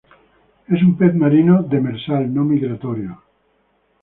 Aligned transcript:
Es 0.67 0.81
un 0.81 0.97
pez 0.97 1.13
marino, 1.13 1.61
demersal, 1.61 2.33
no 2.33 2.43
migratorio. 2.43 3.21